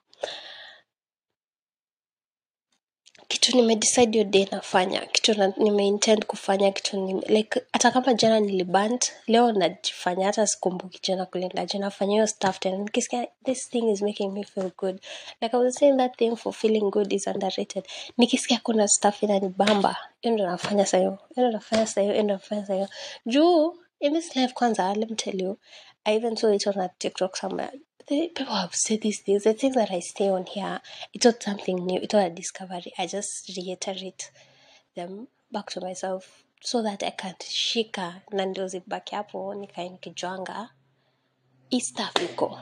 [3.31, 8.39] kitu nimedecide hiyo day nafanya kitu na, nimeintend kufanya kitu nime, like hata kama jana
[8.39, 14.01] nilibant leo najifanya hata sikumbuki jana kulendaje nafanya hiyo stuff tena nikisikia this thing is
[14.01, 14.99] making me feel good.
[15.41, 17.85] Like i was saying that thing for feeling good is underrated.
[18.17, 22.87] Nikisikia kuna stuff inanibamba hiyo ndo nafanya hiyo ndo nafanya hiyo ndo nafanya sahiyo
[23.25, 25.57] juu in this life kwanza let me tell you
[26.03, 27.79] i even saw it on a tiktok somewhere
[28.11, 30.81] people have said these things the things that i stay on here
[31.13, 34.31] it's not something new it's not a discovery i just reiterate
[34.95, 40.69] them back to myself so that i can shika na ndio zibaki hapo nikae nikijuanga
[41.69, 42.59] hii stuff iko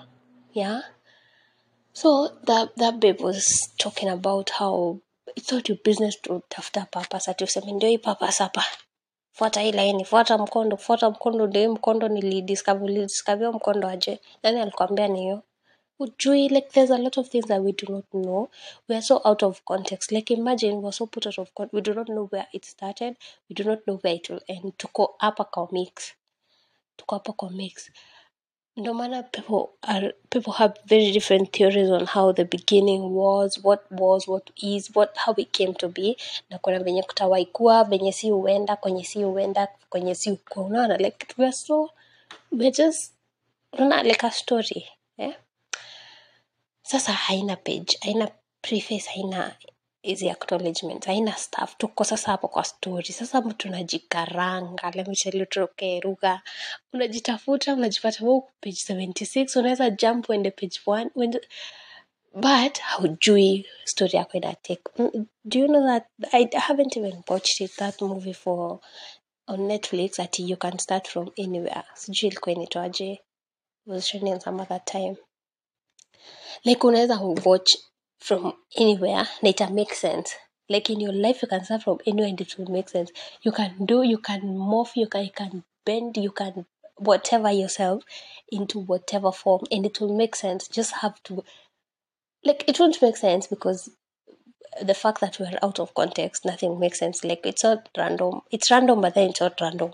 [0.53, 0.81] yeah?
[1.93, 4.99] So that that babe was talking about how
[5.35, 7.97] it's not your business to tafuta purpose ati useme ndio hii
[9.39, 14.19] fuata hii laini fuata mkondo fuata mkondo ndio hii mkondo nilidiscover mkondo aje?
[14.43, 15.41] Nani alikwambia ni hiyo.
[15.99, 18.49] Ujui like there's a lot of things that we do not know.
[18.89, 20.11] We are so out of context.
[20.11, 23.15] Like imagine we're so put out of context we do not know where it started.
[23.49, 24.73] We do not know where it will end.
[24.77, 26.13] Tuko hapa kwa mix.
[26.97, 27.91] Tuko hapa kwa mix
[28.77, 33.81] ndo maana people are people have very different theories on how the beginning was what
[33.91, 36.17] was what is what how it came to be
[36.49, 40.97] na kuna venye kutawai kuwa venye si uenda kwenye si uenda kwenye si ukua unaona
[40.97, 41.89] like we so
[42.51, 43.13] we just
[43.73, 45.35] unaona like a story eh?
[46.83, 49.55] sasa haina page haina preface haina
[50.01, 51.77] hizi acknowledgement haina staff.
[51.77, 53.05] Tuko sasa hapo kwa story.
[53.13, 56.41] Sasa mtu unajikaranga lemchelutrokeruga
[56.93, 61.41] unajitafuta unajipata huku page 76 unaweza jump uende page 1 uende.
[62.33, 64.81] But haujui story yako ina take.
[64.97, 68.79] Mm, do you know that I haven't even watched it that movie for
[69.47, 71.83] on netflix ati you can start from anywhere.
[71.93, 73.21] Sijui ilikuwa inaitwaje
[73.85, 75.15] was trending some other time.
[76.63, 77.75] Like unaweza watch
[78.19, 80.35] from anywhere na ita make sense.
[80.69, 83.11] Like in your life you can start from anywhere and it will make sense.
[83.41, 86.65] You can do you can morph you can, you can bend you can
[86.97, 88.03] whatever yourself
[88.51, 90.67] into whatever form and it will make sense.
[90.67, 91.43] Just have to
[92.43, 93.89] like it won't make sense because
[94.81, 97.23] the fact that we're out of context nothing makes sense.
[97.23, 98.41] Like it's not random.
[98.51, 99.93] It's random but then it's not random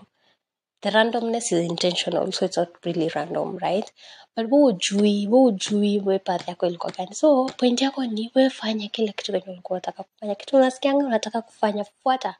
[0.82, 3.90] the randomness is intentional so it's not really random right?
[4.36, 7.14] But we ujui we ujui we path yako ilikuwa gani?
[7.14, 10.34] So point yako ni we fanya kile kitu kenye ulikuwa unataka kufanya.
[10.34, 12.36] Kitu unasikianga unataka kufanya fuata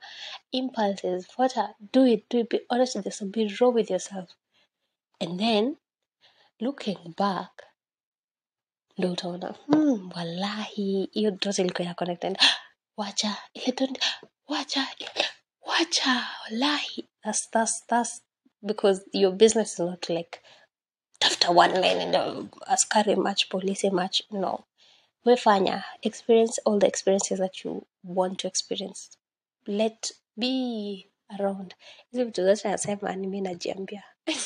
[0.52, 4.30] impulses fuata do it do it be honest with yourself be raw with yourself.
[5.20, 5.76] And then
[6.60, 7.62] looking back
[8.98, 12.38] ndo utaona hmm, walahi hiyo dot ilikuwa ya connected
[12.96, 13.90] wacha ile
[14.48, 14.88] wacha
[15.66, 18.25] wacha walahi that's, that's, that's
[18.66, 20.40] because your business is not like
[21.20, 24.66] tafuta one line and uh, askari much polisi much no.
[25.26, 29.10] Wefanya experience all the experiences that you want to experience.
[29.66, 31.08] Let be
[31.40, 31.74] around.
[32.12, 34.04] Hizi vitu zote nasema ni mi najiambia.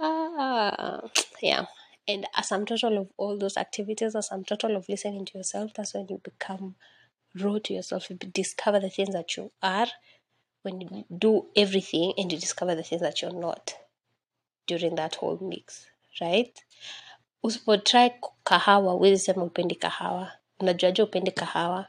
[0.00, 1.00] Ah,
[1.42, 1.66] yeah.
[2.08, 5.72] And as a total of all those activities as a total of listening to yourself
[5.74, 6.76] that's when you become
[7.36, 9.88] raw to yourself you discover the things that you are
[10.66, 13.74] when you do everything and you discover the things that you're not
[14.66, 15.86] during that whole mix
[16.20, 16.60] right?
[17.42, 18.10] Usipotry
[18.44, 20.32] kahawa huwezi sema upendi kahawa.
[20.60, 21.86] Unajuaje upendi kahawa?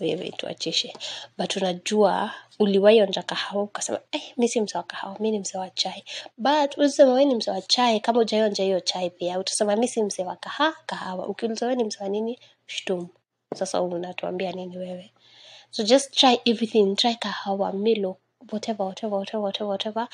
[0.00, 0.92] Wewe tuachishe.
[1.38, 5.70] But unajua uliwaionja kahawa ukasema eh, mi si mzee wa kahawa mi ni mzee wa
[5.70, 6.04] chai.
[6.38, 10.02] But usema we ni mzee wa chai kama ujaionja hiyo chai pia utasema mi si
[10.02, 11.26] mzee wa kaha kahawa.
[11.28, 12.38] Ukiuliza we ni mzee wa nini?
[12.66, 13.08] Shtum
[13.54, 15.12] sasa unatuambia nini wewe
[15.74, 18.18] so just try everything try kahawa milo
[18.50, 20.08] whatever whatever whatever whatever whatever.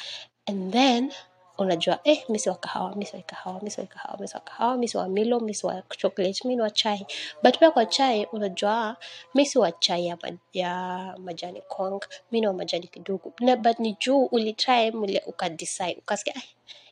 [0.49, 1.13] And then
[1.59, 4.97] unajua eh misi wa kahawa misi wa kahawa misi wa kahawa misi wa kahawa misi
[4.97, 7.07] wa milo misi wa chocolate mi ni wa chai.
[7.43, 8.97] But pia kwa chai unajua
[9.35, 10.19] misi wa chai ya,
[10.53, 12.01] ya majani kong
[12.33, 13.33] mi ni wa majani kidogo.
[13.63, 16.43] But ni juu ulitry mule ukadecide ukasikia eh,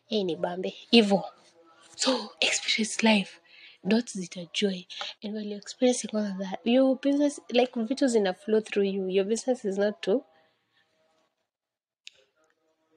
[0.06, 1.24] hii ni bambe hivo.
[1.96, 3.40] So experience life
[3.88, 4.86] dots zitajoy
[5.22, 9.08] and while you're experiencing all of that your business like vitu zina flow through you.
[9.08, 10.22] Your business is not to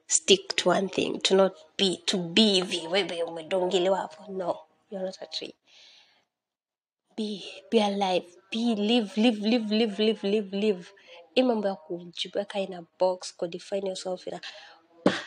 [0.06, 4.32] stick to one thing to not be to be hivi wewe umedongelewa hapo.
[4.32, 4.58] No
[4.90, 5.54] you're not a tree.
[7.16, 8.26] Be be alive.
[8.50, 10.86] Be live live live live live live live.
[11.34, 14.40] Hii mambo ya kujiweka in a box kudefine yourself in a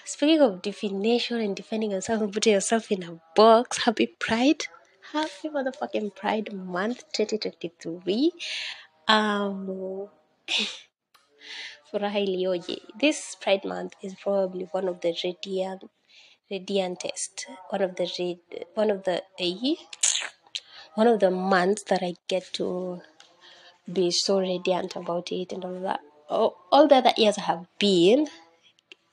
[0.06, 4.66] speaking of definition and defining yourself and putting yourself in a box happy pride
[5.16, 8.32] happy motherfucking pride month 2023
[9.08, 10.10] um
[13.04, 15.86] this pride month is probably one of the radiant
[16.52, 19.76] radiantest one of the rad, one of the eh,
[20.96, 22.68] one of the months that i get to
[23.98, 26.02] be so radiant about it and all that.
[26.30, 28.28] All, all the other years have been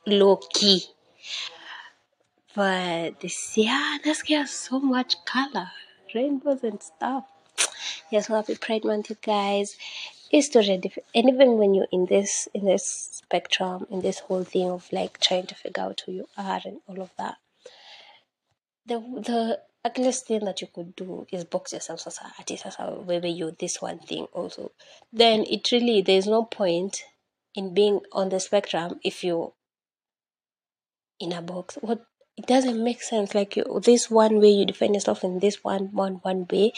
[0.07, 0.83] low key
[2.57, 5.69] but this year this year so much color
[6.15, 7.25] rainbows and stuff.
[8.11, 9.77] Yeah so happy pride month you guys.
[10.31, 11.09] It's totally different.
[11.15, 12.87] And even when you're in this in this
[13.23, 16.81] spectrum in this whole thing of like trying to figure out who you are and
[16.87, 17.37] all of that
[18.87, 23.37] the the ugliest thing that you could do is box yourself sasa ati sasa wewe
[23.37, 24.73] you're this one thing also.
[25.13, 27.05] Then it really there's no point
[27.55, 29.53] in being on the spectrum if you're
[31.21, 31.79] in a box.
[31.81, 32.05] What
[32.37, 33.35] it doesn't make sense.
[33.35, 36.73] Like you this one way you define yourself in this one one one way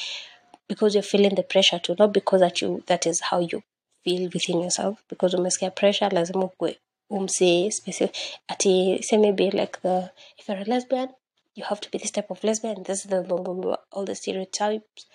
[0.68, 3.62] because you're feeling the pressure to not because that you that is how you
[4.04, 5.02] feel within yourself.
[5.08, 6.78] Because umesikia pressure lazima ukue
[7.10, 8.16] umse specific
[8.48, 11.08] ati say maybe like the if you're a lesbian
[11.54, 12.82] you have to be this type of lesbian.
[12.82, 15.06] This is the blah, blah, blah, all the stereotypes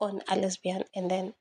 [0.00, 0.84] on a lesbian.
[0.94, 1.32] And then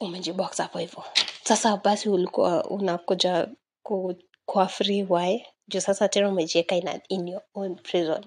[0.00, 1.04] umejibox hapo hivyo
[1.44, 3.48] sasa basi ulikuwa unakuja
[3.82, 4.14] ku,
[4.46, 8.24] kwa free why juu sasa tena umejieka in, in your own prison.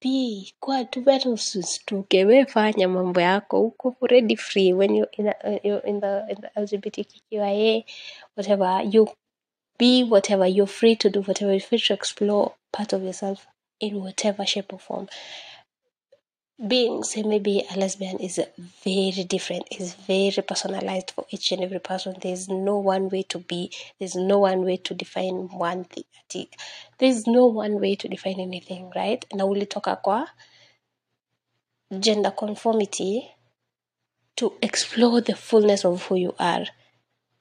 [0.00, 2.46] P kwa tu bado usistuke we
[2.88, 7.84] mambo yako uko already free when you in, a, you're in the in the lgbtqia
[8.36, 9.08] whatever you
[9.78, 13.46] be whatever you're free to do whatever you're free to explore part of yourself
[13.78, 15.06] in whatever shape or form
[16.66, 18.40] being say maybe a lesbian is
[18.84, 22.14] very different is very personalized for each and every person.
[22.20, 26.46] There's no one way to be there's no one way to define one thing.
[26.98, 29.24] There's no one way to define anything right?
[29.34, 30.28] Na ulitoka kwa
[31.98, 33.28] gender conformity
[34.36, 36.66] to explore the fullness of who you are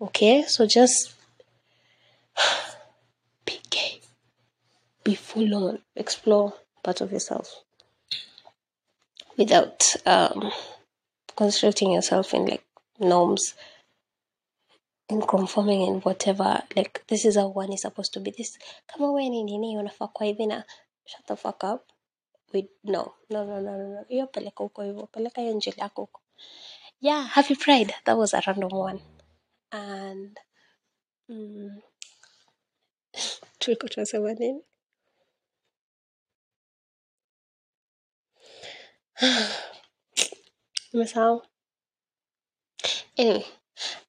[0.01, 0.43] okay?
[0.43, 1.13] So just
[3.45, 4.01] be gay.
[5.03, 5.79] Be full on.
[5.95, 6.53] Explore
[6.83, 7.63] part of yourself
[9.41, 10.51] without um
[11.81, 12.63] yourself in like
[12.99, 13.55] norms
[15.09, 18.31] in conforming in whatever like this is how one is supposed to be.
[18.31, 20.63] This kama we ni nini unafaa kwa hivi na
[21.05, 21.81] shut the fuck up.
[22.53, 24.05] We no no no no no no.
[24.09, 26.21] Hiyo peleka huko hivyo peleka hiyo njili yako huko
[27.01, 28.99] yeah happy pride that was a random one.
[29.71, 30.39] And
[31.29, 31.81] mm,
[33.59, 34.63] tulikuwa tunasema nini
[40.93, 41.41] nimesahau
[43.17, 43.45] anyway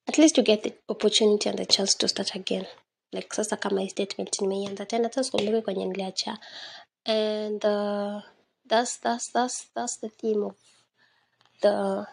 [0.08, 2.66] at least you get the opportunity and the chance to start again.
[3.12, 6.38] Like sasa kama hii statement nimeianza tena sasa sikumbuki kwenye
[7.04, 8.22] and uh,
[8.66, 10.56] that's that's that's that's the theme of
[11.60, 12.06] the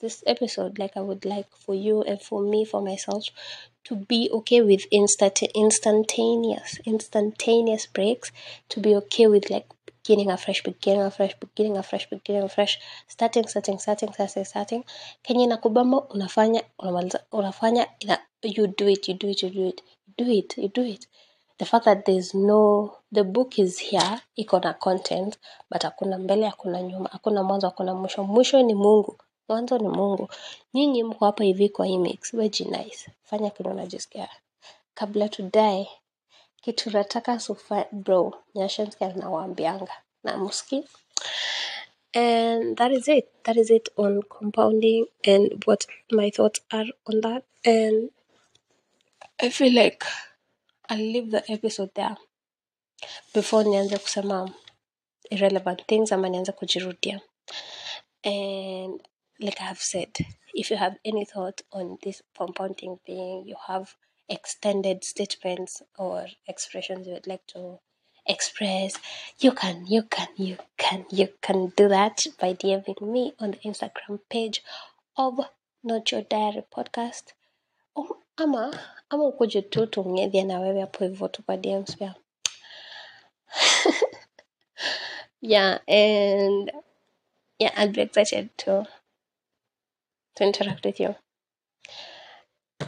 [0.00, 0.78] this episode.
[0.78, 3.24] Like i would like for you and for me for myself
[3.84, 8.32] to be okay with instant instantaneous instantaneous breaks
[8.68, 9.66] to be okay with like
[10.04, 12.78] beginning afresh beginning afresh beginning afresh beginning afresh
[13.08, 14.84] starting starting starting starting starting.
[15.22, 19.82] Kenye nakubamba unafanya unamaliza unafanya ina, you do it you do it you do it
[20.06, 21.08] you do it you do it.
[21.58, 25.38] The fact that there's no the book is here iko na content
[25.70, 28.24] but hakuna mbele hakuna nyuma hakuna mwanzo hakuna mwisho.
[28.24, 30.28] Mwisho ni mungu mwanzo ni mungu.
[30.74, 34.28] Nyinyi mko hapa hivi kwa hii mix we nice fanya kile unajisikia
[34.94, 35.88] kabla to die
[36.64, 38.34] kitu nataka sufa bro
[39.20, 39.94] nawaambianga
[40.24, 40.78] na muski
[42.14, 43.26] and that is it.
[43.44, 47.42] That is it on compounding and what my thoughts are on that.
[47.64, 48.10] And
[49.42, 50.04] i feel like
[50.88, 52.16] i'll leave the episode there
[53.34, 54.50] before nianze kusema
[55.30, 57.20] irrelevant things ama nianze kujirudia.
[58.24, 59.00] And
[59.40, 60.16] like I've said,
[60.54, 63.96] if you have any thought on this compounding thing, you have
[64.28, 67.78] extended statements or expressions you would like to
[68.26, 68.96] express,
[69.38, 73.58] you can, you can, you can, you can do that by DMing me on the
[73.58, 74.62] Instagram page
[75.16, 75.40] of
[75.82, 77.32] Not Your Diary Podcast.
[77.96, 78.72] Oh, ama
[79.10, 82.14] ama ukuje tu tuongee na wewe hapo hivyo tu kwa DMs pia.
[85.40, 86.72] yeah, and
[87.58, 88.86] yeah, I'll be excited to
[90.34, 91.14] to interact with you.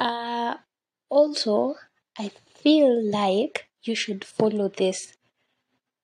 [0.01, 0.26] Uh,
[1.17, 1.75] also,
[2.19, 2.31] I
[2.63, 5.17] feel like you should follow this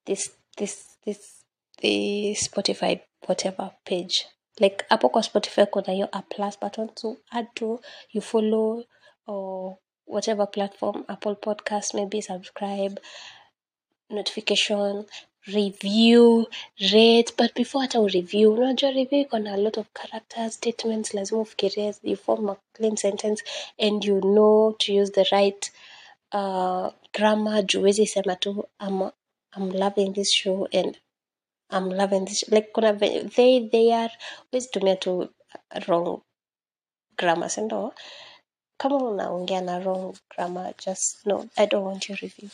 [0.06, 1.44] this this this
[1.80, 4.26] the Spotify whatever page.
[4.60, 7.80] Like hapo kwa Spotify kuna hiyo a plus button to add to
[8.12, 8.84] you follow
[9.26, 13.00] or whatever platform Apple Podcast maybe subscribe
[14.10, 15.04] notification
[15.46, 16.46] review
[16.92, 21.40] rate but before hata ureview unajua review iko na a lot of character statements lazima
[21.40, 23.44] ufikirie you form a clean sentence
[23.78, 25.72] and you know to use the right
[26.32, 29.02] uh, grammar juwezi sema tu I'm,
[29.56, 30.98] I'm loving this show and
[31.70, 32.92] I'm loving this like kuna
[33.36, 34.14] they they are
[34.50, 35.28] huwezi tumia tu
[35.86, 36.20] wrong
[37.16, 37.94] grammar sindo
[38.76, 42.48] kama unaongea na wrong grammar just no i don't want your review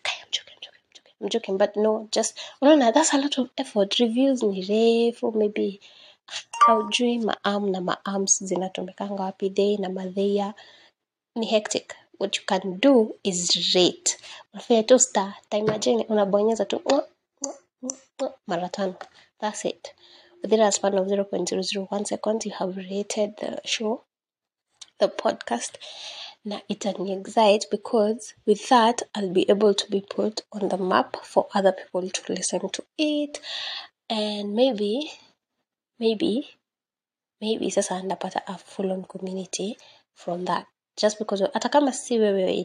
[0.00, 1.58] Okay, I'm joking, I'm joking, I'm joking.
[1.58, 3.98] But no, just unaona that's a lot of effort.
[3.98, 5.80] Reviews ni refu, maybe
[6.66, 10.54] haujui maam na maams zinatumikanga wapi, they na madheia
[11.36, 11.94] ni hectic.
[12.18, 14.16] What you can do is rate.
[14.52, 16.80] Unafanya tu star, imagine unabonyeza tu
[18.46, 18.94] mara tano.
[19.40, 19.94] That's it.
[20.42, 24.04] Within a span of 0.001 seconds, you have rated the show
[24.98, 25.76] the podcast.
[26.44, 31.16] Na an excite because with that I'll be able to be put on the map
[31.24, 33.40] for other people to listen to it.
[34.10, 35.10] And maybe
[35.98, 36.48] maybe
[37.40, 39.76] maybe sasa ndapata a full on community
[40.14, 40.66] from that.
[40.96, 42.64] Just because hata kama si wewe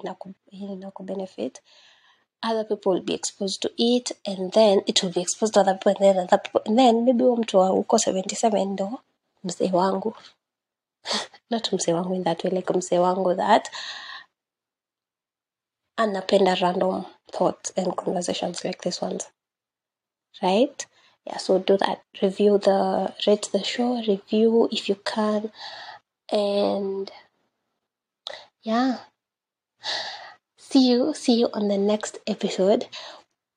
[1.06, 1.62] benefit
[2.42, 5.74] other people will be exposed to it and then it will be exposed to other
[5.74, 9.00] people and then other people and then maybe huyo mtu wa uko 77 ndo
[9.44, 10.16] mzee wangu
[11.52, 13.70] not mzee wangu in that way like mzee wangu that.
[15.98, 19.32] Anapenda random thoughts and conversations like this ones.
[20.42, 20.86] Right?
[21.26, 22.02] Yeah so do that.
[22.22, 25.52] Review the rate the show review if you can.
[26.32, 27.12] And
[28.64, 29.00] yeah.
[30.58, 32.88] See you see you on the next episode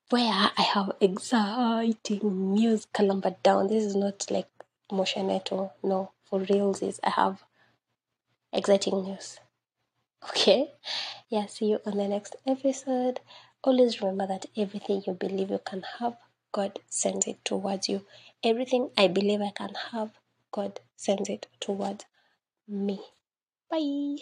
[0.09, 2.87] where i have exciting news.
[2.93, 3.67] Calumber down.
[3.67, 4.49] This is not like
[4.91, 5.75] motion at all.
[5.83, 7.43] No for reals is i have
[8.53, 9.39] exciting news
[10.29, 10.71] Okay.
[11.29, 13.21] Yeah, see you on the next episode.
[13.63, 16.17] Always remember that everything you believe you can have,
[16.51, 18.05] God sends it towards you.
[18.43, 20.11] Everything I believe I can have,
[20.51, 22.05] God sends it towards
[22.67, 23.01] me.
[23.71, 24.17] Bye.